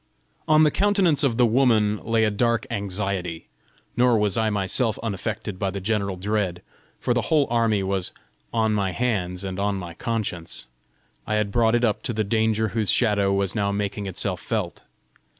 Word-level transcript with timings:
On 0.47 0.63
the 0.63 0.71
countenance 0.71 1.23
of 1.23 1.37
the 1.37 1.45
woman 1.45 1.97
lay 1.97 2.23
a 2.23 2.31
dark 2.31 2.65
anxiety; 2.71 3.49
nor 3.95 4.17
was 4.17 4.35
I 4.35 4.49
myself 4.49 4.97
unaffected 5.03 5.59
by 5.59 5.69
the 5.69 5.79
general 5.79 6.15
dread, 6.15 6.63
for 6.99 7.13
the 7.13 7.21
whole 7.29 7.45
army 7.51 7.83
was 7.83 8.11
on 8.51 8.73
my 8.73 8.93
hands 8.93 9.43
and 9.43 9.59
on 9.59 9.75
my 9.75 9.93
conscience: 9.93 10.65
I 11.27 11.35
had 11.35 11.51
brought 11.51 11.75
it 11.75 11.85
up 11.85 12.01
to 12.01 12.13
the 12.13 12.23
danger 12.23 12.69
whose 12.69 12.89
shadow 12.89 13.31
was 13.31 13.53
now 13.53 13.71
making 13.71 14.07
itself 14.07 14.41
felt! 14.41 14.81